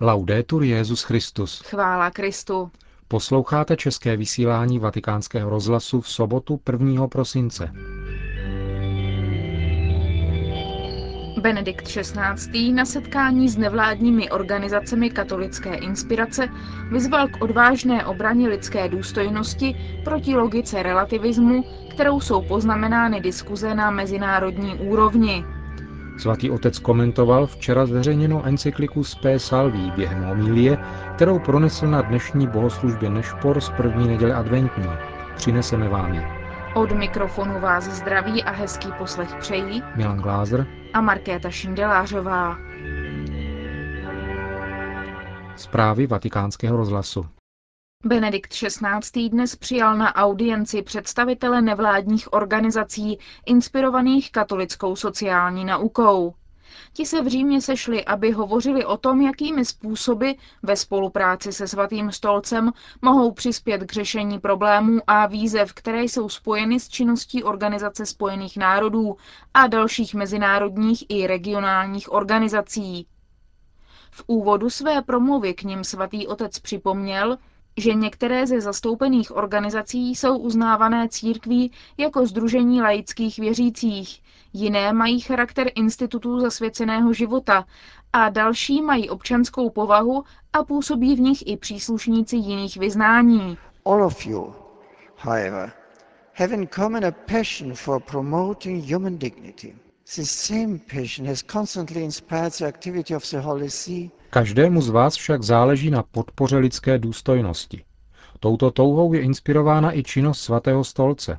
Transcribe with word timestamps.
Laudetur 0.00 0.62
Jezus 0.62 1.02
Christus. 1.02 1.60
Chvála 1.60 2.10
Kristu. 2.10 2.70
Posloucháte 3.08 3.76
české 3.76 4.16
vysílání 4.16 4.78
Vatikánského 4.78 5.50
rozhlasu 5.50 6.00
v 6.00 6.08
sobotu 6.08 6.60
1. 6.72 7.08
prosince. 7.08 7.70
Benedikt 11.40 11.88
XVI. 11.88 12.72
na 12.72 12.84
setkání 12.84 13.48
s 13.48 13.56
nevládními 13.56 14.30
organizacemi 14.30 15.10
katolické 15.10 15.74
inspirace 15.74 16.48
vyzval 16.90 17.28
k 17.28 17.42
odvážné 17.42 18.06
obraně 18.06 18.48
lidské 18.48 18.88
důstojnosti 18.88 19.76
proti 20.04 20.34
logice 20.36 20.82
relativismu, 20.82 21.64
kterou 21.90 22.20
jsou 22.20 22.42
poznamenány 22.42 23.20
diskuze 23.20 23.74
na 23.74 23.90
mezinárodní 23.90 24.74
úrovni. 24.74 25.44
Svatý 26.16 26.50
otec 26.50 26.78
komentoval 26.78 27.46
včera 27.46 27.86
zveřejněnou 27.86 28.42
encykliku 28.44 29.04
Spé 29.04 29.38
Salví 29.38 29.92
během 29.96 30.24
homilie, 30.24 30.78
kterou 31.14 31.38
pronesl 31.38 31.86
na 31.86 32.02
dnešní 32.02 32.46
bohoslužbě 32.46 33.10
Nešpor 33.10 33.60
z 33.60 33.70
první 33.70 34.08
neděle 34.08 34.34
adventní. 34.34 34.88
Přineseme 35.36 35.88
vám 35.88 36.14
ji. 36.14 36.22
Od 36.74 36.92
mikrofonu 36.92 37.60
vás 37.60 37.84
zdraví 37.84 38.42
a 38.42 38.50
hezký 38.50 38.88
poslech 38.98 39.34
přejí 39.34 39.82
Milan 39.96 40.18
Glázer 40.18 40.66
a 40.92 41.00
Markéta 41.00 41.50
Šindelářová. 41.50 42.56
Zprávy 45.56 46.06
vatikánského 46.06 46.76
rozhlasu. 46.76 47.26
Benedikt 48.06 48.52
XVI. 48.52 49.28
dnes 49.28 49.56
přijal 49.56 49.96
na 49.96 50.14
audienci 50.14 50.82
představitele 50.82 51.62
nevládních 51.62 52.32
organizací 52.32 53.18
inspirovaných 53.46 54.32
katolickou 54.32 54.96
sociální 54.96 55.64
naukou. 55.64 56.34
Ti 56.92 57.06
se 57.06 57.22
v 57.22 57.26
Římě 57.26 57.60
sešli, 57.60 58.04
aby 58.04 58.30
hovořili 58.30 58.84
o 58.84 58.96
tom, 58.96 59.20
jakými 59.20 59.64
způsoby 59.64 60.30
ve 60.62 60.76
spolupráci 60.76 61.52
se 61.52 61.68
Svatým 61.68 62.12
stolcem 62.12 62.72
mohou 63.02 63.32
přispět 63.32 63.84
k 63.84 63.92
řešení 63.92 64.38
problémů 64.38 65.00
a 65.06 65.26
výzev, 65.26 65.72
které 65.72 66.02
jsou 66.02 66.28
spojeny 66.28 66.80
s 66.80 66.88
činností 66.88 67.42
Organizace 67.42 68.06
spojených 68.06 68.56
národů 68.56 69.16
a 69.54 69.66
dalších 69.66 70.14
mezinárodních 70.14 71.04
i 71.08 71.26
regionálních 71.26 72.12
organizací. 72.12 73.06
V 74.10 74.24
úvodu 74.26 74.70
své 74.70 75.02
promluvy 75.02 75.54
k 75.54 75.62
ním 75.62 75.84
svatý 75.84 76.26
otec 76.26 76.58
připomněl, 76.58 77.38
že 77.76 77.94
některé 77.94 78.46
ze 78.46 78.60
zastoupených 78.60 79.36
organizací 79.36 80.14
jsou 80.14 80.38
uznávané 80.38 81.08
církví 81.08 81.72
jako 81.98 82.26
Združení 82.26 82.82
laických 82.82 83.38
věřících, 83.38 84.22
jiné 84.52 84.92
mají 84.92 85.20
charakter 85.20 85.70
institutů 85.74 86.40
zasvěceného 86.40 87.12
života 87.12 87.64
a 88.12 88.28
další 88.28 88.82
mají 88.82 89.10
občanskou 89.10 89.70
povahu 89.70 90.24
a 90.52 90.64
působí 90.64 91.16
v 91.16 91.20
nich 91.20 91.46
i 91.46 91.56
příslušníci 91.56 92.36
jiných 92.36 92.76
vyznání. 92.76 93.58
All 93.86 94.04
of 94.04 94.26
you, 94.26 94.54
however, 95.18 95.72
have 96.34 96.54
in 96.54 96.68
common 96.68 97.04
a 97.04 97.10
passion 97.10 97.74
for 97.74 98.00
promoting 98.00 98.92
human 98.92 99.18
dignity. 99.18 99.76
This 100.04 100.30
same 100.30 100.78
passion 100.78 101.26
has 101.26 101.42
constantly 101.42 102.04
inspired 102.04 102.52
the 102.52 102.66
activity 102.66 103.14
of 103.14 103.30
the 103.30 103.38
Holy 103.40 103.70
See 103.70 104.10
Každému 104.30 104.82
z 104.82 104.88
vás 104.88 105.14
však 105.16 105.42
záleží 105.42 105.90
na 105.90 106.02
podpoře 106.02 106.58
lidské 106.58 106.98
důstojnosti. 106.98 107.84
Touto 108.40 108.70
touhou 108.70 109.12
je 109.12 109.20
inspirována 109.20 109.96
i 109.98 110.02
činnost 110.02 110.40
svatého 110.40 110.84
stolce. 110.84 111.38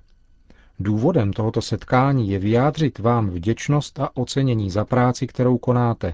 Důvodem 0.79 1.33
tohoto 1.33 1.61
setkání 1.61 2.29
je 2.29 2.39
vyjádřit 2.39 2.99
vám 2.99 3.29
vděčnost 3.29 3.99
a 3.99 4.09
ocenění 4.13 4.71
za 4.71 4.85
práci, 4.85 5.27
kterou 5.27 5.57
konáte, 5.57 6.13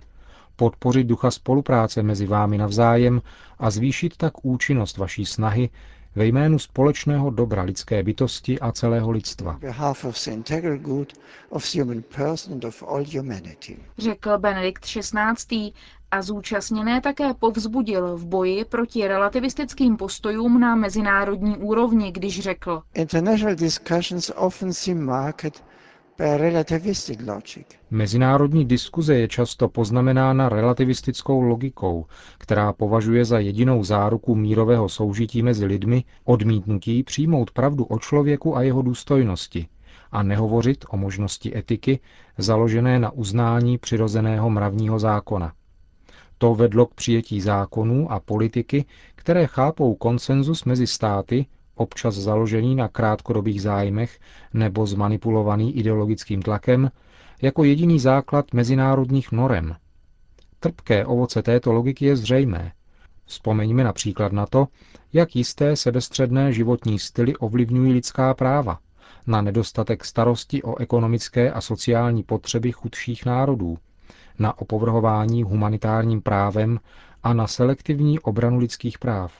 podpořit 0.56 1.04
ducha 1.04 1.32
spolupráce 1.32 2.04
mezi 2.04 2.26
vámi 2.26 2.58
navzájem 2.58 3.22
a 3.60 3.72
zvýšit 3.72 4.18
tak 4.18 4.46
účinnost 4.46 4.98
vaší 4.98 5.26
snahy 5.26 5.70
ve 6.16 6.26
jménu 6.26 6.60
společného 6.60 7.30
dobra 7.30 7.64
lidské 7.64 8.04
bytosti 8.04 8.60
a 8.60 8.72
celého 8.72 9.12
lidstva. 9.12 9.60
Řekl 13.98 14.38
Benedikt 14.38 14.84
XVI. 14.86 15.72
a 16.12 16.22
zúčastněné 16.22 17.02
také 17.02 17.34
povzbudil 17.34 18.18
v 18.18 18.26
boji 18.26 18.66
proti 18.66 19.08
relativistickým 19.08 19.98
postojům 19.98 20.60
na 20.60 20.76
mezinárodní 20.76 21.58
úrovni, 21.58 22.12
když 22.12 22.40
řekl. 22.40 22.82
International 22.94 23.56
discussions 23.56 24.32
often 24.36 24.74
seem 24.74 25.06
marked 25.06 25.64
Mezinárodní 27.92 28.66
diskuze 28.66 29.16
je 29.16 29.28
často 29.28 29.70
poznamenána 29.70 30.50
relativistickou 30.50 31.42
logikou, 31.42 32.06
která 32.38 32.74
považuje 32.74 33.26
za 33.26 33.40
jedinou 33.40 33.84
záruku 33.84 34.36
mírového 34.36 34.90
soužití 34.90 35.44
mezi 35.44 35.66
lidmi 35.66 36.04
odmítnutí 36.24 37.04
přijmout 37.04 37.52
pravdu 37.52 37.84
o 37.84 38.00
člověku 38.00 38.58
a 38.58 38.62
jeho 38.62 38.82
důstojnosti 38.82 39.68
a 40.12 40.24
nehovořit 40.24 40.86
o 40.90 40.98
možnosti 40.98 41.58
etiky 41.58 42.00
založené 42.38 43.00
na 43.00 43.12
uznání 43.12 43.78
přirozeného 43.78 44.50
mravního 44.50 45.00
zákona. 45.00 45.54
To 46.38 46.56
vedlo 46.56 46.86
k 46.86 46.94
přijetí 46.94 47.42
zákonů 47.42 48.12
a 48.12 48.20
politiky, 48.20 48.86
které 49.16 49.48
chápou 49.48 49.96
konsenzus 49.96 50.64
mezi 50.64 50.88
státy 50.88 51.46
občas 51.76 52.16
založený 52.16 52.76
na 52.76 52.88
krátkodobých 52.88 53.62
zájmech 53.62 54.20
nebo 54.54 54.86
zmanipulovaný 54.86 55.78
ideologickým 55.78 56.42
tlakem, 56.42 56.92
jako 57.42 57.64
jediný 57.64 58.00
základ 58.00 58.54
mezinárodních 58.54 59.32
norem. 59.32 59.76
Trpké 60.60 61.06
ovoce 61.06 61.42
této 61.42 61.74
logiky 61.74 62.06
je 62.06 62.16
zřejmé. 62.16 62.72
Vzpomeňme 63.26 63.84
například 63.84 64.32
na 64.32 64.46
to, 64.46 64.68
jak 65.14 65.36
jisté 65.36 65.76
sebestředné 65.76 66.54
životní 66.54 67.00
styly 67.00 67.36
ovlivňují 67.36 67.94
lidská 67.94 68.34
práva, 68.34 68.80
na 69.28 69.42
nedostatek 69.42 70.06
starosti 70.06 70.64
o 70.64 70.78
ekonomické 70.78 71.52
a 71.52 71.62
sociální 71.62 72.24
potřeby 72.24 72.72
chudších 72.72 73.26
národů, 73.26 73.78
na 74.40 74.60
opovrhování 74.60 75.44
humanitárním 75.44 76.22
právem 76.22 76.80
a 77.24 77.34
na 77.34 77.48
selektivní 77.48 78.20
obranu 78.20 78.58
lidských 78.58 79.00
práv. 79.00 79.34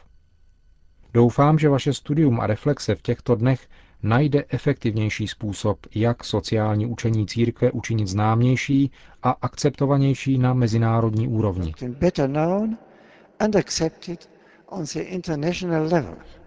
Doufám, 1.14 1.60
že 1.60 1.70
vaše 1.70 1.94
studium 1.94 2.40
a 2.40 2.48
reflexe 2.48 2.96
v 2.96 3.02
těchto 3.02 3.36
dnech 3.36 3.68
najde 4.04 4.46
efektivnější 4.50 5.28
způsob, 5.28 5.80
jak 5.96 6.24
sociální 6.24 6.86
učení 6.86 7.26
církve 7.28 7.72
učinit 7.72 8.08
známější 8.08 8.92
a 9.24 9.30
akceptovanější 9.42 10.38
na 10.38 10.54
mezinárodní 10.54 11.28
úrovni. 11.28 11.74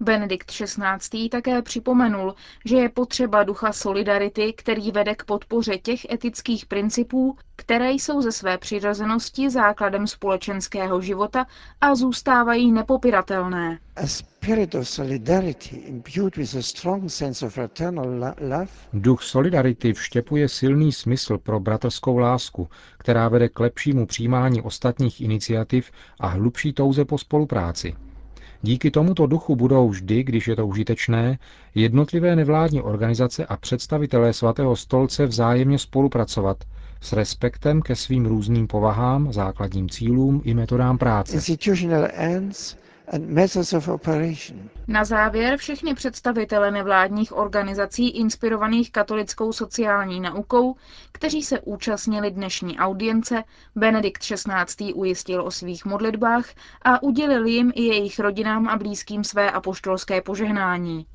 Benedikt 0.00 0.50
XVI. 0.50 1.28
také 1.28 1.62
připomenul, 1.62 2.34
že 2.64 2.76
je 2.76 2.88
potřeba 2.88 3.42
ducha 3.42 3.72
solidarity, 3.72 4.52
který 4.52 4.90
vede 4.90 5.14
k 5.14 5.24
podpoře 5.24 5.78
těch 5.78 6.10
etických 6.12 6.66
principů, 6.66 7.36
které 7.56 7.90
jsou 7.92 8.20
ze 8.22 8.32
své 8.32 8.58
přirozenosti 8.58 9.50
základem 9.50 10.06
společenského 10.06 11.00
života 11.00 11.46
a 11.80 11.94
zůstávají 11.94 12.72
nepopiratelné. 12.72 13.78
Duch 18.92 19.22
solidarity 19.22 19.92
vštěpuje 19.92 20.48
silný 20.48 20.92
smysl 20.92 21.38
pro 21.38 21.60
bratrskou 21.60 22.18
lásku, 22.18 22.68
která 22.98 23.28
vede 23.28 23.48
k 23.48 23.60
lepšímu 23.60 24.06
přijímání 24.06 24.62
ostatních 24.62 25.20
iniciativ 25.20 25.90
a 26.20 26.26
hlubší 26.26 26.72
touze 26.72 27.04
po 27.04 27.18
spolupráci. 27.18 27.94
Díky 28.62 28.90
tomuto 28.90 29.26
duchu 29.26 29.56
budou 29.56 29.88
vždy, 29.88 30.22
když 30.22 30.48
je 30.48 30.56
to 30.56 30.66
užitečné, 30.66 31.38
jednotlivé 31.74 32.36
nevládní 32.36 32.82
organizace 32.82 33.46
a 33.46 33.56
představitelé 33.56 34.32
svatého 34.32 34.76
stolce 34.76 35.26
vzájemně 35.26 35.78
spolupracovat 35.78 36.64
s 37.00 37.12
respektem 37.12 37.82
ke 37.82 37.96
svým 37.96 38.26
různým 38.26 38.66
povahám, 38.66 39.32
základním 39.32 39.88
cílům 39.88 40.42
i 40.44 40.54
metodám 40.54 40.98
práce. 40.98 41.40
Na 44.88 45.04
závěr 45.04 45.56
všechny 45.56 45.94
představitele 45.94 46.70
nevládních 46.70 47.36
organizací 47.36 48.08
inspirovaných 48.10 48.92
katolickou 48.92 49.52
sociální 49.52 50.20
naukou, 50.20 50.76
kteří 51.12 51.42
se 51.42 51.60
účastnili 51.60 52.30
dnešní 52.30 52.78
audience, 52.78 53.44
Benedikt 53.76 54.22
XVI. 54.22 54.92
ujistil 54.94 55.42
o 55.42 55.50
svých 55.50 55.84
modlitbách 55.84 56.46
a 56.82 57.02
udělil 57.02 57.46
jim 57.46 57.72
i 57.74 57.82
jejich 57.82 58.18
rodinám 58.18 58.68
a 58.68 58.76
blízkým 58.78 59.24
své 59.24 59.50
apoštolské 59.50 60.20
požehnání. 60.22 61.06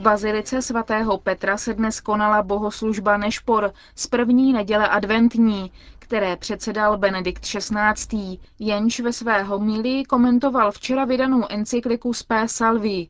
V 0.00 0.02
bazilice 0.02 0.62
svatého 0.62 1.18
Petra 1.18 1.56
se 1.56 1.74
dnes 1.74 2.00
konala 2.00 2.42
bohoslužba 2.42 3.16
Nešpor 3.16 3.72
z 3.94 4.06
první 4.06 4.52
neděle 4.52 4.88
adventní, 4.88 5.72
které 5.98 6.36
předsedal 6.36 6.98
Benedikt 6.98 7.42
XVI., 7.42 8.38
jenž 8.58 9.00
ve 9.00 9.12
své 9.12 9.42
homílii 9.42 10.04
komentoval 10.04 10.72
včera 10.72 11.04
vydanou 11.04 11.46
encykliku 11.50 12.12
Spé 12.14 12.48
Salvi. 12.48 13.08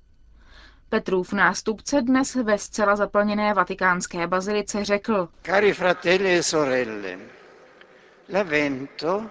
Petrův 0.88 1.32
nástupce 1.32 2.02
dnes 2.02 2.34
ve 2.34 2.58
zcela 2.58 2.96
zaplněné 2.96 3.54
vatikánské 3.54 4.26
bazilice 4.26 4.84
řekl. 4.84 5.28
Cari 5.42 5.72
fratelli 5.72 6.34
e 6.38 6.42
sorelle, 6.42 7.19
l'avvento 8.32 9.31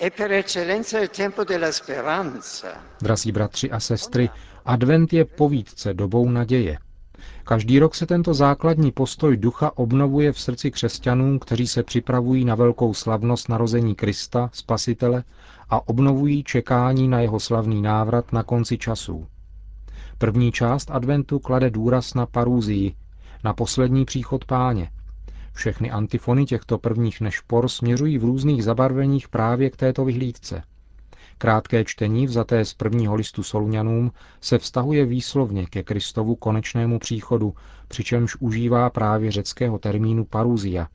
è 0.00 0.10
per 0.10 0.32
eccellenza 0.32 0.98
il 1.00 1.08
tempo 1.08 1.44
della 1.44 1.72
speranza. 1.72 2.68
Drazí 3.00 3.32
bratři 3.32 3.70
a 3.70 3.80
sestry, 3.80 4.30
advent 4.64 5.12
je 5.12 5.24
povídce 5.24 5.94
dobou 5.94 6.30
naděje. 6.30 6.78
Každý 7.44 7.78
rok 7.78 7.94
se 7.94 8.06
tento 8.06 8.34
základní 8.34 8.92
postoj 8.92 9.36
ducha 9.36 9.78
obnovuje 9.78 10.32
v 10.32 10.40
srdci 10.40 10.70
křesťanů, 10.70 11.38
kteří 11.38 11.66
se 11.66 11.82
připravují 11.82 12.44
na 12.44 12.54
velkou 12.54 12.94
slavnost 12.94 13.48
narození 13.48 13.94
Krista, 13.94 14.50
Spasitele, 14.52 15.24
a 15.70 15.88
obnovují 15.88 16.44
čekání 16.44 17.08
na 17.08 17.20
jeho 17.20 17.40
slavný 17.40 17.82
návrat 17.82 18.32
na 18.32 18.42
konci 18.42 18.78
časů. 18.78 19.26
První 20.18 20.52
část 20.52 20.90
adventu 20.90 21.38
klade 21.38 21.70
důraz 21.70 22.14
na 22.14 22.26
parůzii, 22.26 22.94
na 23.44 23.52
poslední 23.54 24.04
příchod 24.04 24.44
páně. 24.44 24.90
Všechny 25.52 25.90
antifony 25.90 26.44
těchto 26.44 26.78
prvních 26.78 27.20
nešpor 27.20 27.68
směřují 27.68 28.18
v 28.18 28.24
různých 28.24 28.64
zabarveních 28.64 29.28
právě 29.28 29.70
k 29.70 29.76
této 29.76 30.04
vyhlídce. 30.04 30.62
Krátké 31.42 31.84
čtení 31.84 32.26
vzaté 32.26 32.64
z 32.64 32.74
prvního 32.74 33.14
listu 33.14 33.42
Solňanům 33.42 34.12
se 34.40 34.58
vztahuje 34.58 35.06
výslovně 35.06 35.66
ke 35.66 35.82
Kristovu 35.82 36.34
konečnému 36.34 36.98
příchodu, 36.98 37.54
přičemž 37.88 38.36
užívá 38.40 38.90
právě 38.90 39.30
řeckého 39.30 39.78
termínu 39.78 40.24
paruzia. 40.24 40.88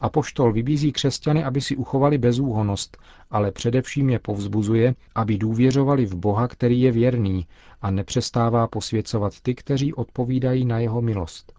Apoštol 0.00 0.52
vybízí 0.52 0.92
křesťany, 0.92 1.44
aby 1.44 1.60
si 1.60 1.76
uchovali 1.76 2.18
bezúhonost, 2.18 2.96
ale 3.30 3.52
především 3.52 4.10
je 4.10 4.18
povzbuzuje, 4.18 4.94
aby 5.14 5.38
důvěřovali 5.38 6.06
v 6.06 6.14
Boha, 6.14 6.48
který 6.48 6.80
je 6.80 6.92
věrný 6.92 7.46
a 7.82 7.90
nepřestává 7.90 8.66
posvěcovat 8.66 9.40
ty, 9.42 9.54
kteří 9.54 9.94
odpovídají 9.94 10.64
na 10.64 10.78
jeho 10.78 11.02
milost. 11.02 11.52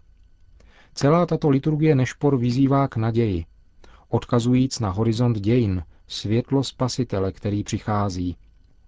Celá 0.94 1.26
tato 1.26 1.48
liturgie 1.48 1.94
nešpor 1.94 2.36
vyzývá 2.36 2.88
k 2.88 2.96
naději, 2.96 3.44
odkazujíc 4.08 4.80
na 4.80 4.90
horizont 4.90 5.38
dějin, 5.40 5.82
světlo 6.06 6.64
spasitele, 6.64 7.32
který 7.32 7.64
přichází. 7.64 8.36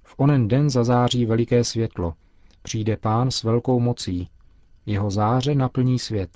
V 0.02 0.14
onen 0.16 0.48
den 0.48 0.70
zazáří 0.70 1.26
veliké 1.26 1.64
světlo. 1.64 2.14
Přijde 2.62 2.96
pán 2.96 3.30
s 3.30 3.42
velkou 3.42 3.80
mocí. 3.80 4.28
Jeho 4.86 5.10
záře 5.10 5.54
naplní 5.54 5.98
svět. 5.98 6.30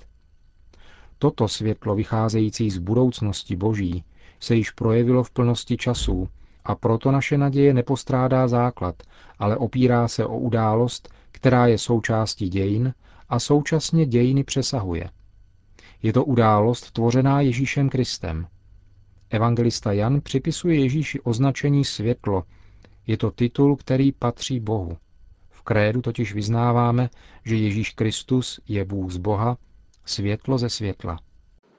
Toto 1.19 1.49
světlo 1.49 1.94
vycházející 1.94 2.71
z 2.71 2.79
budoucnosti 2.79 3.56
boží 3.56 4.05
se 4.41 4.55
již 4.55 4.71
projevilo 4.71 5.25
v 5.25 5.31
plnosti 5.31 5.77
časů 5.77 6.29
a 6.65 6.75
proto 6.75 7.11
naše 7.11 7.38
naděje 7.38 7.75
nepostrádá 7.75 8.49
základ, 8.49 9.03
ale 9.38 9.56
opírá 9.56 10.09
se 10.09 10.27
o 10.27 10.38
událost, 10.38 11.09
která 11.32 11.67
je 11.67 11.79
součástí 11.79 12.49
dějin 12.49 12.94
a 13.29 13.38
současně 13.38 14.06
dějiny 14.06 14.44
přesahuje. 14.44 15.11
Je 16.03 16.12
to 16.12 16.25
událost 16.25 16.91
tvořená 16.91 17.41
Ježíšem 17.41 17.88
Kristem– 17.88 18.47
Evangelista 19.31 19.93
Jan 19.93 20.21
připisuje 20.21 20.81
Ježíši 20.81 21.21
označení 21.21 21.85
světlo. 21.85 22.43
Je 23.06 23.17
to 23.17 23.31
titul, 23.31 23.77
který 23.77 24.12
patří 24.12 24.61
Bohu. 24.61 24.97
V 25.50 25.62
krédu 25.62 26.03
totiž 26.03 26.35
vyznáváme, 26.35 27.09
že 27.44 27.56
Ježíš 27.56 27.91
Kristus 27.91 28.61
je 28.69 28.85
Bůh 28.85 29.11
z 29.11 29.17
Boha, 29.17 29.56
světlo 30.05 30.59
ze 30.59 30.69
světla. 30.71 31.19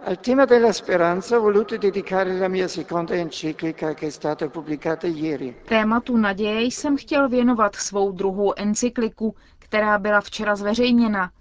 Al 0.05 0.15
tema 0.15 0.45
della 0.45 0.73
speranza 0.73 1.35
ho 1.35 1.41
voluto 1.41 1.77
dedicare 1.77 2.39
la 2.39 2.47
mia 2.47 2.67
seconda 2.67 3.15
enciclica 3.15 3.93
che 3.93 4.07
è 4.07 4.11
stata 4.11 4.49
pubblicata 4.49 5.07
ieri. 5.07 5.55
Tématu 5.65 6.17
naděje 6.17 6.61
jsem 6.61 6.97
chtěl 6.97 7.29
věnovat 7.29 7.75
svou 7.75 8.11
druhou 8.11 8.53
encykliku, 8.57 9.35
která 9.59 9.97
byla 9.97 10.21
včera 10.21 10.55
zveřejněna. 10.55 11.31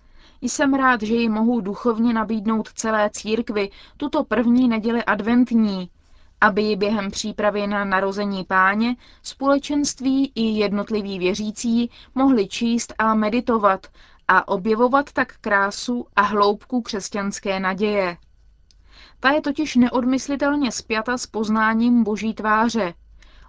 Jsem 0.42 0.74
rád, 0.74 1.02
že 1.02 1.14
ji 1.14 1.28
mohu 1.28 1.60
duchovně 1.60 2.14
nabídnout 2.14 2.72
celé 2.72 3.10
církvi 3.10 3.70
tuto 3.96 4.24
první 4.24 4.68
neděli 4.68 5.04
adventní, 5.04 5.90
aby 6.40 6.62
ji 6.62 6.76
během 6.76 7.10
přípravy 7.10 7.66
na 7.66 7.84
narození 7.84 8.44
páně 8.44 8.96
společenství 9.22 10.32
i 10.34 10.42
jednotliví 10.42 11.18
věřící 11.18 11.90
mohli 12.14 12.48
číst 12.48 12.94
a 12.98 13.14
meditovat 13.14 13.86
a 14.28 14.48
objevovat 14.48 15.12
tak 15.12 15.36
krásu 15.40 16.06
a 16.16 16.22
hloubku 16.22 16.82
křesťanské 16.82 17.60
naděje. 17.60 18.16
Ta 19.20 19.30
je 19.30 19.40
totiž 19.40 19.76
neodmyslitelně 19.76 20.72
spjata 20.72 21.18
s 21.18 21.26
poznáním 21.26 22.04
boží 22.04 22.34
tváře, 22.34 22.94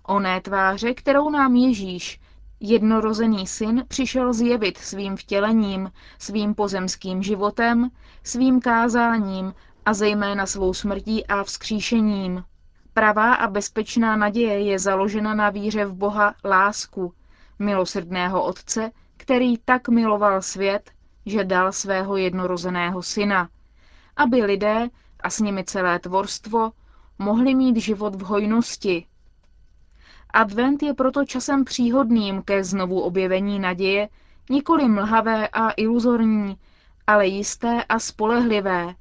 oné 0.07 0.41
tváře, 0.41 0.93
kterou 0.93 1.29
nám 1.29 1.55
Ježíš, 1.55 2.19
jednorozený 2.59 3.47
syn, 3.47 3.85
přišel 3.87 4.33
zjevit 4.33 4.77
svým 4.77 5.17
vtělením, 5.17 5.91
svým 6.19 6.55
pozemským 6.55 7.23
životem, 7.23 7.89
svým 8.23 8.61
kázáním 8.61 9.53
a 9.85 9.93
zejména 9.93 10.45
svou 10.45 10.73
smrtí 10.73 11.27
a 11.27 11.43
vzkříšením. 11.43 12.43
Pravá 12.93 13.33
a 13.33 13.47
bezpečná 13.47 14.15
naděje 14.15 14.59
je 14.59 14.79
založena 14.79 15.35
na 15.35 15.49
víře 15.49 15.85
v 15.85 15.93
Boha 15.93 16.35
lásku, 16.45 17.13
milosrdného 17.59 18.43
Otce, 18.43 18.91
který 19.17 19.57
tak 19.57 19.89
miloval 19.89 20.41
svět, 20.41 20.91
že 21.25 21.43
dal 21.43 21.71
svého 21.71 22.17
jednorozeného 22.17 23.03
syna, 23.03 23.49
aby 24.15 24.43
lidé 24.43 24.89
a 25.19 25.29
s 25.29 25.39
nimi 25.39 25.63
celé 25.63 25.99
tvorstvo 25.99 26.71
mohli 27.19 27.55
mít 27.55 27.77
život 27.77 28.15
v 28.15 28.21
hojnosti. 28.21 29.05
Advent 30.33 30.83
je 30.83 30.93
proto 30.93 31.25
časem 31.25 31.65
příhodným 31.65 32.41
ke 32.41 32.63
znovu 32.63 33.01
objevení 33.01 33.59
naděje, 33.59 34.09
nikoli 34.49 34.89
mlhavé 34.89 35.47
a 35.47 35.71
iluzorní, 35.71 36.57
ale 37.07 37.27
jisté 37.27 37.83
a 37.83 37.99
spolehlivé, 37.99 38.95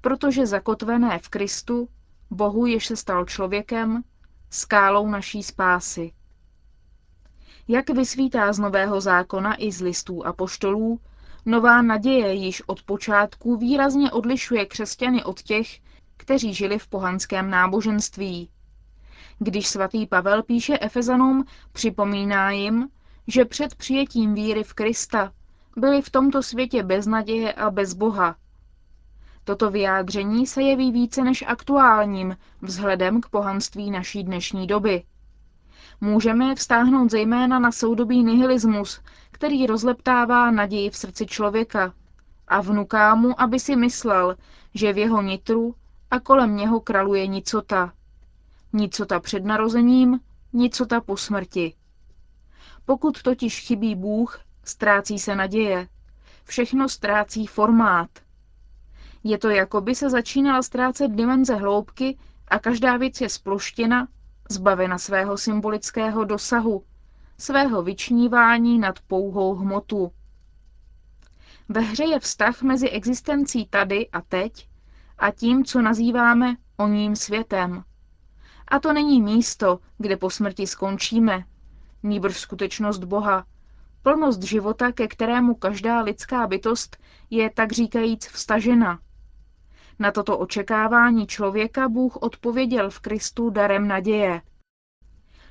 protože 0.00 0.46
zakotvené 0.46 1.18
v 1.18 1.28
Kristu 1.28 1.88
Bohu, 2.30 2.66
jež 2.66 2.86
se 2.86 2.96
stal 2.96 3.24
člověkem, 3.24 4.02
skálou 4.50 5.08
naší 5.08 5.42
spásy. 5.42 6.12
Jak 7.68 7.90
vysvítá 7.90 8.52
z 8.52 8.58
Nového 8.58 9.00
zákona 9.00 9.62
i 9.62 9.72
z 9.72 9.80
listů 9.80 10.26
a 10.26 10.32
poštolů, 10.32 11.00
nová 11.46 11.82
naděje 11.82 12.32
již 12.32 12.62
od 12.66 12.82
počátku 12.82 13.56
výrazně 13.56 14.12
odlišuje 14.12 14.66
křesťany 14.66 15.24
od 15.24 15.42
těch, 15.42 15.80
kteří 16.16 16.54
žili 16.54 16.78
v 16.78 16.88
pohanském 16.88 17.50
náboženství. 17.50 18.50
Když 19.38 19.68
svatý 19.68 20.06
Pavel 20.06 20.42
píše 20.42 20.78
Efezanům, 20.80 21.44
připomíná 21.72 22.50
jim, 22.50 22.88
že 23.26 23.44
před 23.44 23.74
přijetím 23.74 24.34
víry 24.34 24.64
v 24.64 24.74
Krista 24.74 25.32
byli 25.76 26.02
v 26.02 26.10
tomto 26.10 26.42
světě 26.42 26.82
bez 26.82 27.06
naděje 27.06 27.52
a 27.52 27.70
bez 27.70 27.94
Boha, 27.94 28.36
Toto 29.46 29.70
vyjádření 29.70 30.46
se 30.46 30.62
jeví 30.62 30.92
více 30.92 31.22
než 31.24 31.44
aktuálním 31.46 32.36
vzhledem 32.62 33.20
k 33.20 33.28
pohanství 33.28 33.90
naší 33.90 34.24
dnešní 34.24 34.66
doby. 34.66 35.02
Můžeme 36.00 36.54
vztáhnout 36.54 37.10
zejména 37.10 37.58
na 37.58 37.72
soudobý 37.72 38.24
nihilismus, 38.24 39.00
který 39.32 39.66
rozleptává 39.66 40.50
naději 40.50 40.90
v 40.90 40.96
srdci 40.96 41.26
člověka 41.26 41.94
a 42.48 42.60
vnuká 42.60 43.14
mu, 43.14 43.40
aby 43.40 43.60
si 43.60 43.76
myslel, 43.76 44.36
že 44.74 44.92
v 44.92 44.98
jeho 44.98 45.22
nitru 45.22 45.74
a 46.10 46.20
kolem 46.20 46.56
něho 46.56 46.80
kraluje 46.80 47.26
nicota. 47.26 47.92
Nicota 48.72 49.20
před 49.20 49.44
narozením, 49.44 50.20
nicota 50.52 51.00
po 51.00 51.16
smrti. 51.16 51.74
Pokud 52.84 53.22
totiž 53.22 53.60
chybí 53.60 53.94
Bůh, 53.94 54.40
ztrácí 54.64 55.18
se 55.18 55.36
naděje. 55.36 55.88
Všechno 56.44 56.88
ztrácí 56.88 57.46
formát– 57.46 58.08
je 59.28 59.38
to, 59.38 59.50
jako 59.50 59.80
by 59.80 59.94
se 59.94 60.10
začínala 60.10 60.62
ztrácet 60.62 61.10
dimenze 61.10 61.54
hloubky 61.54 62.18
a 62.48 62.58
každá 62.58 62.96
věc 62.96 63.20
je 63.20 63.28
sploštěna, 63.28 64.08
zbavena 64.50 64.98
svého 64.98 65.38
symbolického 65.38 66.24
dosahu, 66.24 66.84
svého 67.38 67.82
vyčnívání 67.82 68.78
nad 68.78 69.00
pouhou 69.00 69.54
hmotu. 69.54 70.12
Ve 71.68 71.80
hře 71.80 72.04
je 72.04 72.20
vztah 72.20 72.62
mezi 72.62 72.88
existencí 72.88 73.66
tady 73.66 74.08
a 74.10 74.20
teď 74.20 74.68
a 75.18 75.30
tím, 75.30 75.64
co 75.64 75.82
nazýváme 75.82 76.56
oním 76.76 77.16
světem. 77.16 77.84
A 78.68 78.78
to 78.78 78.92
není 78.92 79.22
místo, 79.22 79.78
kde 79.98 80.16
po 80.16 80.30
smrti 80.30 80.66
skončíme, 80.66 81.44
nýbrž 82.02 82.38
skutečnost 82.38 83.04
Boha, 83.04 83.46
plnost 84.02 84.42
života, 84.42 84.92
ke 84.92 85.08
kterému 85.08 85.54
každá 85.54 86.00
lidská 86.00 86.46
bytost 86.46 86.96
je 87.30 87.50
tak 87.50 87.72
říkajíc 87.72 88.26
vstažena. 88.26 89.00
Na 89.98 90.12
toto 90.12 90.38
očekávání 90.38 91.26
člověka 91.26 91.88
Bůh 91.88 92.16
odpověděl 92.16 92.90
v 92.90 93.00
Kristu 93.00 93.50
darem 93.50 93.88
naděje. 93.88 94.42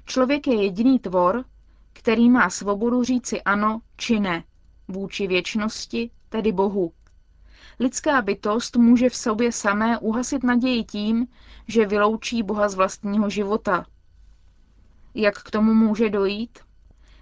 Člověk 0.05 0.47
je 0.47 0.63
jediný 0.63 0.99
tvor, 0.99 1.45
který 1.93 2.29
má 2.29 2.49
svobodu 2.49 3.03
říci 3.03 3.41
ano 3.41 3.81
či 3.97 4.19
ne 4.19 4.43
vůči 4.87 5.27
věčnosti 5.27 6.11
tedy 6.29 6.51
Bohu. 6.51 6.91
Lidská 7.79 8.21
bytost 8.21 8.75
může 8.75 9.09
v 9.09 9.15
sobě 9.15 9.51
samé 9.51 9.99
uhasit 9.99 10.43
naději 10.43 10.83
tím, 10.83 11.27
že 11.67 11.85
vyloučí 11.85 12.43
Boha 12.43 12.69
z 12.69 12.75
vlastního 12.75 13.29
života. 13.29 13.85
Jak 15.13 15.43
k 15.43 15.51
tomu 15.51 15.73
může 15.73 16.09
dojít? 16.09 16.59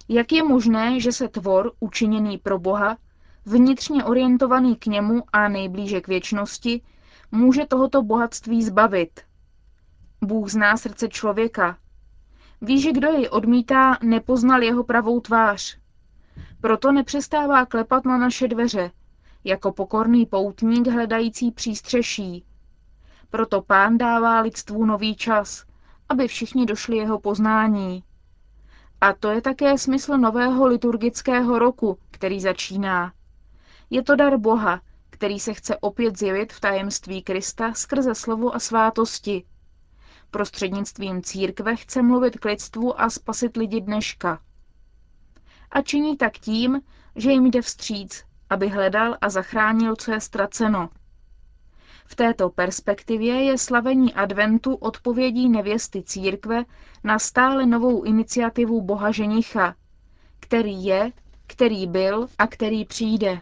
Jak 0.09 0.31
je 0.31 0.43
možné, 0.43 0.99
že 0.99 1.11
se 1.11 1.27
tvor, 1.27 1.71
učiněný 1.79 2.37
pro 2.37 2.59
Boha, 2.59 2.97
vnitřně 3.45 4.03
orientovaný 4.03 4.75
k 4.75 4.85
němu 4.85 5.23
a 5.33 5.47
nejblíže 5.47 6.01
k 6.01 6.07
věčnosti, 6.07 6.81
může 7.33 7.65
tohoto 7.65 8.01
bohatství 8.01 8.63
zbavit? 8.63 9.21
Bůh 10.21 10.51
zná 10.51 10.77
srdce 10.77 11.07
člověka. 11.07 11.77
Ví, 12.61 12.81
že 12.81 12.91
kdo 12.91 13.07
jej 13.07 13.29
odmítá, 13.31 13.97
nepoznal 14.03 14.63
jeho 14.63 14.83
pravou 14.83 15.19
tvář. 15.19 15.77
Proto 16.61 16.91
nepřestává 16.91 17.65
klepat 17.65 18.05
na 18.05 18.17
naše 18.17 18.47
dveře, 18.47 18.91
jako 19.43 19.71
pokorný 19.71 20.25
poutník 20.25 20.87
hledající 20.87 21.51
přístřeší. 21.51 22.45
Proto 23.29 23.61
pán 23.61 23.97
dává 23.97 24.39
lidstvu 24.39 24.85
nový 24.85 25.15
čas, 25.15 25.65
aby 26.09 26.27
všichni 26.27 26.65
došli 26.65 26.97
jeho 26.97 27.19
poznání. 27.19 28.03
A 29.01 29.13
to 29.13 29.29
je 29.29 29.41
také 29.41 29.77
smysl 29.77 30.17
nového 30.17 30.67
liturgického 30.67 31.59
roku, 31.59 31.97
který 32.11 32.39
začíná. 32.39 33.13
Je 33.89 34.03
to 34.03 34.15
dar 34.15 34.37
Boha, 34.37 34.81
který 35.23 35.39
se 35.39 35.53
chce 35.53 35.77
opět 35.77 36.19
zjevit 36.19 36.53
v 36.53 36.59
tajemství 36.59 37.23
Krista 37.23 37.73
skrze 37.73 38.15
slovo 38.15 38.55
a 38.55 38.59
svátosti. 38.59 39.43
Prostřednictvím 40.31 41.21
církve 41.21 41.75
chce 41.75 42.01
mluvit 42.01 42.39
k 42.39 42.45
lidstvu 42.45 43.01
a 43.01 43.09
spasit 43.09 43.57
lidi 43.57 43.81
dneška. 43.81 44.39
A 45.71 45.81
činí 45.81 46.17
tak 46.17 46.33
tím, 46.33 46.81
že 47.15 47.31
jim 47.31 47.45
jde 47.45 47.61
vstříc, 47.61 48.25
aby 48.49 48.67
hledal 48.67 49.17
a 49.21 49.29
zachránil, 49.29 49.95
co 49.95 50.11
je 50.11 50.21
ztraceno. 50.21 50.89
V 52.05 52.15
této 52.15 52.49
perspektivě 52.49 53.43
je 53.43 53.57
slavení 53.57 54.13
adventu 54.13 54.75
odpovědí 54.75 55.49
nevěsty 55.49 56.03
církve 56.03 56.63
na 57.03 57.19
stále 57.19 57.65
novou 57.65 58.03
iniciativu 58.03 58.81
Boha 58.81 59.11
ženicha, 59.11 59.75
který 60.39 60.85
je, 60.85 61.11
který 61.47 61.87
byl 61.87 62.27
a 62.37 62.47
který 62.47 62.85
přijde. 62.85 63.41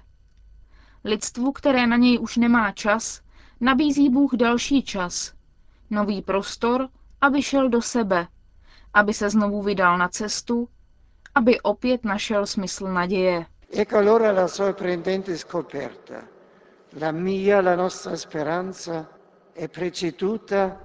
Lidstvu, 1.03 1.51
které 1.51 1.87
na 1.87 1.97
něj 1.97 2.19
už 2.19 2.37
nemá 2.37 2.71
čas, 2.71 3.21
nabízí 3.59 4.09
Bůh 4.09 4.33
další 4.33 4.83
čas, 4.83 5.33
nový 5.89 6.21
prostor, 6.21 6.89
aby 7.21 7.41
šel 7.41 7.69
do 7.69 7.81
sebe, 7.81 8.27
aby 8.93 9.13
se 9.13 9.29
znovu 9.29 9.61
vydal 9.61 9.97
na 9.97 10.07
cestu, 10.07 10.67
aby 11.35 11.61
opět 11.61 12.03
našel 12.05 12.45
smysl 12.45 12.87
naděje. 12.87 13.45
Ecco 13.73 13.97
allora 13.97 14.31
la 14.31 14.47
sorprendente 14.47 15.37
scoperta. 15.37 16.21
La 17.01 17.11
mia, 17.11 17.61
la 17.61 17.75
nostra 17.75 18.17
speranza 18.17 19.05
è 19.55 19.67
preceduta 19.67 20.77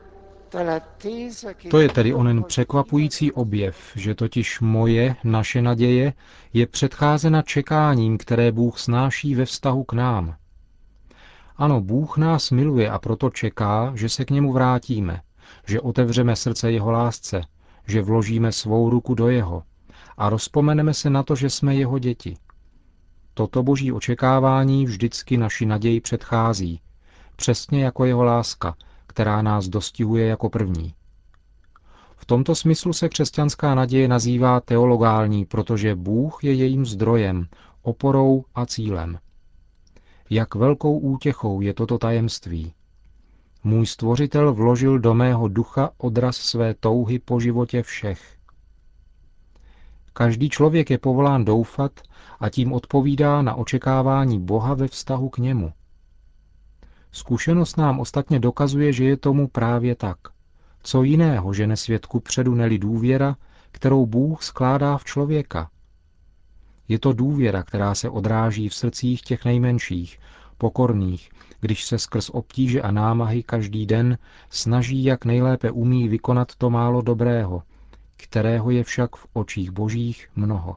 to 1.71 1.81
je 1.81 1.89
tedy 1.89 2.15
onen 2.15 2.45
překvapující 2.45 3.33
objev, 3.33 3.77
že 3.97 4.15
totiž 4.15 4.61
moje, 4.61 5.17
naše 5.25 5.63
naděje, 5.63 6.13
je 6.53 6.67
předcházena 6.67 7.43
čekáním, 7.43 8.19
které 8.19 8.53
Bůh 8.53 8.79
snáší 8.79 9.35
ve 9.35 9.45
vztahu 9.45 9.85
k 9.85 9.93
nám. 9.93 10.37
Ano, 11.57 11.81
Bůh 11.81 12.17
nás 12.17 12.51
miluje 12.51 12.91
a 12.91 12.99
proto 12.99 13.31
čeká, 13.31 13.93
že 13.95 14.09
se 14.09 14.25
k 14.25 14.31
němu 14.31 14.53
vrátíme, 14.53 15.21
že 15.67 15.81
otevřeme 15.81 16.37
srdce 16.37 16.73
jeho 16.73 16.91
lásce, 16.91 17.41
že 17.87 18.03
vložíme 18.03 18.53
svou 18.53 18.91
ruku 18.91 19.15
do 19.15 19.29
jeho 19.29 19.63
a 20.17 20.29
rozpomeneme 20.31 20.95
se 20.95 21.11
na 21.11 21.23
to, 21.23 21.37
že 21.37 21.51
jsme 21.51 21.75
jeho 21.75 21.99
děti. 21.99 22.37
Toto 23.35 23.63
boží 23.63 23.93
očekávání 23.93 24.85
vždycky 24.85 25.37
naši 25.37 25.67
naději 25.67 26.01
předchází, 26.01 26.81
přesně 27.37 27.85
jako 27.85 28.05
jeho 28.05 28.25
láska, 28.25 28.75
která 29.07 29.43
nás 29.43 29.69
dostihuje 29.69 30.27
jako 30.27 30.49
první. 30.49 30.95
V 32.17 32.27
tomto 32.27 32.55
smyslu 32.55 32.93
se 32.93 33.09
křesťanská 33.09 33.75
naděje 33.75 34.09
nazývá 34.09 34.61
teologální, 34.61 35.45
protože 35.45 35.95
Bůh 35.95 36.45
je 36.45 36.53
jejím 36.53 36.87
zdrojem, 36.87 37.47
oporou 37.83 38.45
a 38.55 38.67
cílem. 38.67 39.19
Jak 40.31 40.55
velkou 40.55 40.99
útěchou 40.99 41.61
je 41.61 41.75
toto 41.75 41.99
tajemství. 41.99 42.73
Můj 43.65 43.87
stvořitel 43.87 44.55
vložil 44.55 44.99
do 44.99 45.15
mého 45.15 45.49
ducha 45.49 45.91
odraz 45.99 46.37
své 46.37 46.75
touhy 46.75 47.19
po 47.19 47.41
životě 47.41 47.83
všech. 47.83 48.37
Každý 50.13 50.49
člověk 50.51 50.91
je 50.91 50.99
povolán 50.99 51.45
doufat 51.45 52.01
a 52.41 52.49
tím 52.49 52.73
odpovídá 52.73 53.43
na 53.43 53.55
očekávání 53.55 54.41
Boha 54.41 54.75
ve 54.75 54.89
vztahu 54.89 55.29
k 55.29 55.39
němu. 55.39 55.73
Zkušenost 57.17 57.77
nám 57.77 58.01
ostatně 58.01 58.41
dokazuje, 58.41 58.93
že 58.93 59.05
je 59.05 59.17
tomu 59.17 59.49
právě 59.49 59.95
tak. 59.95 60.19
Co 60.83 61.03
jiného 61.03 61.53
žene 61.53 61.77
světku 61.77 62.21
předu 62.21 62.55
neli 62.55 62.79
důvěra, 62.79 63.37
kterou 63.73 64.07
Bůh 64.07 64.43
skládá 64.43 64.99
v 64.99 65.05
člověka. 65.05 65.71
Je 66.89 66.99
to 66.99 67.13
důvěra, 67.13 67.63
která 67.63 67.95
se 67.95 68.11
odráží 68.11 68.69
v 68.69 68.75
srdcích 68.75 69.23
těch 69.23 69.45
nejmenších, 69.45 70.19
pokorných, 70.59 71.31
když 71.61 71.85
se 71.85 71.99
skrz 71.99 72.31
obtíže 72.31 72.83
a 72.83 72.91
námahy 72.91 73.43
každý 73.43 73.87
den 73.87 74.19
snaží, 74.51 75.05
jak 75.05 75.25
nejlépe 75.25 75.71
umí 75.71 76.09
vykonat 76.09 76.55
to 76.57 76.71
málo 76.71 77.03
dobrého, 77.03 77.63
kterého 78.17 78.71
je 78.71 78.85
však 78.85 79.17
v 79.17 79.27
očích 79.33 79.71
božích 79.71 80.29
mnoho. 80.37 80.77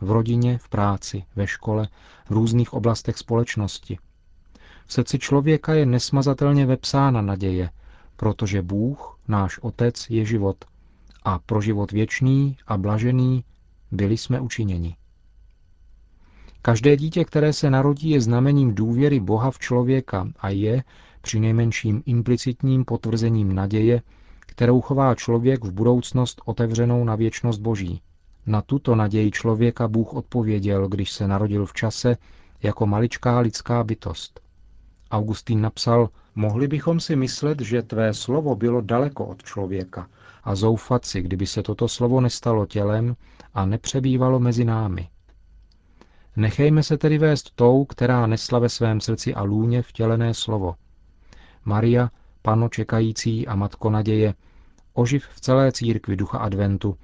V 0.00 0.10
rodině, 0.10 0.58
v 0.58 0.68
práci, 0.68 1.24
ve 1.36 1.46
škole, 1.46 1.88
v 2.26 2.30
různých 2.30 2.72
oblastech 2.72 3.18
společnosti– 3.18 3.98
v 4.90 4.92
srdci 4.92 5.18
člověka 5.18 5.74
je 5.74 5.86
nesmazatelně 5.86 6.66
vepsána 6.66 7.22
naděje, 7.22 7.70
protože 8.16 8.62
Bůh, 8.62 9.18
náš 9.28 9.58
Otec, 9.58 10.06
je 10.10 10.24
život 10.24 10.64
a 11.22 11.38
pro 11.38 11.60
život 11.60 11.92
věčný 11.92 12.56
a 12.66 12.78
blažený 12.78 13.44
byli 13.90 14.16
jsme 14.16 14.40
učiněni. 14.40 14.96
Každé 16.62 16.96
dítě, 16.96 17.24
které 17.24 17.52
se 17.52 17.70
narodí, 17.70 18.10
je 18.10 18.20
znamením 18.20 18.74
důvěry 18.74 19.20
Boha 19.20 19.50
v 19.50 19.58
člověka 19.58 20.28
a 20.40 20.48
je 20.48 20.84
při 21.20 21.40
nejmenším 21.40 22.02
implicitním 22.06 22.84
potvrzením 22.84 23.54
naděje, 23.54 24.02
kterou 24.40 24.80
chová 24.80 25.14
člověk 25.14 25.64
v 25.64 25.72
budoucnost 25.72 26.40
otevřenou 26.44 27.04
na 27.04 27.14
věčnost 27.14 27.60
Boží. 27.60 28.02
Na 28.46 28.62
tuto 28.62 28.94
naději 28.94 29.30
člověka 29.30 29.88
Bůh 29.88 30.14
odpověděl, 30.14 30.88
když 30.88 31.12
se 31.12 31.28
narodil 31.28 31.66
v 31.66 31.72
čase 31.72 32.16
jako 32.62 32.86
maličká 32.86 33.38
lidská 33.38 33.84
bytost. 33.84 34.40
Augustín 35.10 35.60
napsal, 35.60 36.08
mohli 36.34 36.68
bychom 36.68 37.00
si 37.00 37.16
myslet, 37.16 37.60
že 37.60 37.82
tvé 37.82 38.14
slovo 38.14 38.56
bylo 38.56 38.80
daleko 38.80 39.26
od 39.26 39.42
člověka 39.42 40.08
a 40.44 40.54
zoufat 40.54 41.04
si, 41.04 41.22
kdyby 41.22 41.46
se 41.46 41.62
toto 41.62 41.88
slovo 41.88 42.20
nestalo 42.20 42.66
tělem 42.66 43.16
a 43.54 43.66
nepřebývalo 43.66 44.40
mezi 44.40 44.64
námi. 44.64 45.08
Nechejme 46.36 46.82
se 46.82 46.98
tedy 46.98 47.18
vést 47.18 47.50
tou, 47.54 47.84
která 47.84 48.26
nesla 48.26 48.58
ve 48.58 48.68
svém 48.68 49.00
srdci 49.00 49.34
a 49.34 49.42
lůně 49.42 49.82
vtělené 49.82 50.34
slovo. 50.34 50.74
Maria, 51.64 52.10
pano 52.42 52.68
čekající 52.68 53.46
a 53.46 53.54
matko 53.54 53.90
naděje, 53.90 54.34
oživ 54.92 55.26
v 55.26 55.40
celé 55.40 55.72
církvi 55.72 56.16
ducha 56.16 56.38
adventu, 56.38 56.96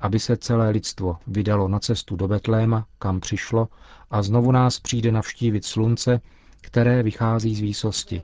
aby 0.00 0.18
se 0.18 0.36
celé 0.36 0.70
lidstvo 0.70 1.16
vydalo 1.26 1.68
na 1.68 1.78
cestu 1.78 2.16
do 2.16 2.28
Betléma, 2.28 2.86
kam 2.98 3.20
přišlo, 3.20 3.68
a 4.10 4.22
znovu 4.22 4.52
nás 4.52 4.80
přijde 4.80 5.12
navštívit 5.12 5.64
slunce, 5.64 6.20
které 6.60 7.02
vychází 7.02 7.54
z 7.54 7.60
výsosti. 7.60 8.22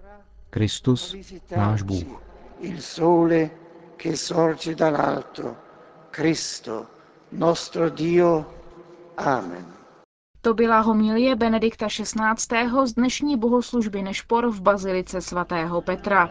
Kristus, 0.50 1.16
náš 1.57 1.83
Bůh. 1.83 2.23
Il 2.61 2.81
sole 2.81 3.50
che 4.02 4.16
sorge 4.16 4.75
dall'alto, 4.75 5.57
Cristo, 6.11 6.87
nostro 7.33 7.90
Dio. 7.90 8.47
Amen. 9.16 9.66
To 10.40 10.55
byla 10.55 10.81
homilie 10.81 11.37
Benedikta 11.37 11.87
XVI. 11.87 12.87
z 12.87 12.93
dnešní 12.93 13.37
bohoslužby 13.37 14.02
Nešpor 14.02 14.50
v 14.50 14.61
Bazilice 14.61 15.21
svatého 15.21 15.83
Petra. 15.83 16.31